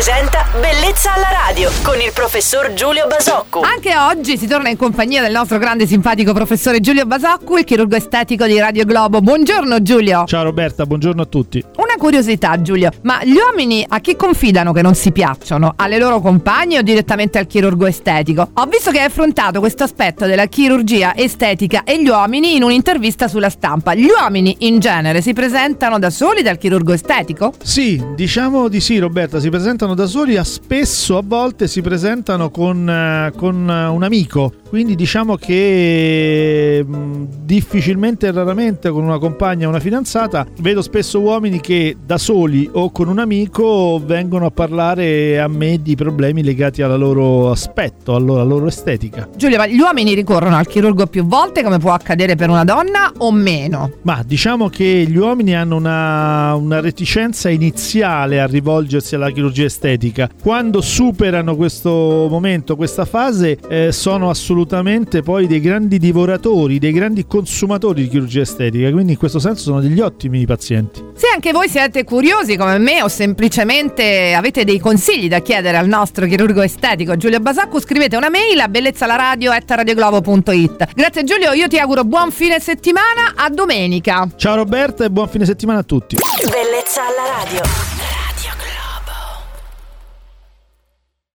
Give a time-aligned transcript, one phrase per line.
[0.00, 3.60] presenta Bellezza alla radio con il professor Giulio Basocco.
[3.60, 7.96] Anche oggi si torna in compagnia del nostro grande simpatico professore Giulio Basocco, il chirurgo
[7.96, 9.20] estetico di Radio Globo.
[9.20, 10.24] Buongiorno Giulio.
[10.24, 11.62] Ciao Roberta, buongiorno a tutti.
[11.76, 15.74] Una curiosità Giulio, ma gli uomini a chi confidano che non si piacciono?
[15.76, 18.48] Alle loro compagne o direttamente al chirurgo estetico?
[18.54, 23.28] Ho visto che hai affrontato questo aspetto della chirurgia estetica e gli uomini in un'intervista
[23.28, 23.94] sulla stampa.
[23.94, 27.52] Gli uomini in genere si presentano da soli dal chirurgo estetico?
[27.62, 32.50] Sì, diciamo di sì Roberta, si presentano da soli, a spesso a volte si presentano
[32.50, 39.18] con, eh, con eh, un amico, quindi diciamo che mh, difficilmente e raramente con una
[39.18, 44.46] compagna o una fidanzata vedo spesso uomini che da soli o con un amico vengono
[44.46, 49.28] a parlare a me di problemi legati al loro aspetto, alla loro, estetica.
[49.36, 53.12] Giulio, ma gli uomini ricorrono al chirurgo più volte come può accadere per una donna
[53.18, 53.90] o meno?
[54.02, 60.30] Ma diciamo che gli uomini hanno una, una reticenza iniziale a rivolgersi alla chirurgia estetica.
[60.40, 64.28] Quando superano questo momento, questa fase, eh, sono
[64.60, 68.90] assolutamente poi dei grandi divoratori, dei grandi consumatori di chirurgia estetica.
[68.90, 71.02] Quindi in questo senso sono degli ottimi pazienti.
[71.14, 75.88] Se anche voi siete curiosi come me o semplicemente avete dei consigli da chiedere al
[75.88, 80.88] nostro chirurgo estetico Giulio Basacco, scrivete una mail a bellezzalaradio.it.
[80.94, 84.28] Grazie Giulio, io ti auguro buon fine settimana, a domenica.
[84.36, 86.16] Ciao Roberta e buon fine settimana a tutti.
[86.42, 87.99] Bellezza alla radio.